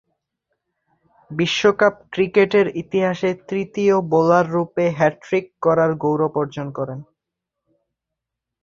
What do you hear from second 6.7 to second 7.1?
করেন।